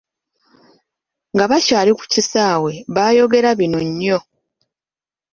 Nga 1.33 1.45
bakyali 1.51 1.91
ku 1.97 2.03
kisaawe 2.13 2.71
baayogera 2.93 3.49
bingi 3.59 3.83
nnyo. 3.89 4.19